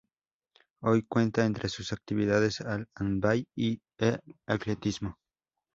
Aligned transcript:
Hoy 0.81 1.03
cuenta 1.03 1.45
entre 1.45 1.69
sus 1.69 1.93
actividades 1.93 2.61
al 2.61 2.87
handball 2.95 3.45
y 3.55 3.81
al 3.99 4.19
atletismo. 4.47 5.19